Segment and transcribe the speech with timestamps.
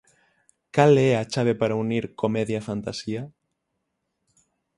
[0.75, 3.23] Cal é a chave para unir comedia e fantasía?